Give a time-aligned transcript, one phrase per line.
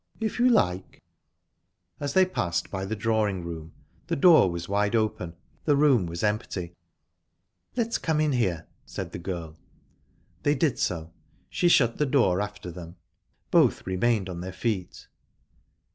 [0.19, 1.03] "If you like."
[1.99, 3.71] As they passed by the drawing room
[4.07, 5.35] the door was wide open;
[5.65, 6.73] the room was empty.
[7.75, 9.57] "Let's come in here," said the girl.
[10.41, 11.11] They did so.
[11.51, 12.95] She shut the door after them;
[13.51, 15.07] both remained on their feet.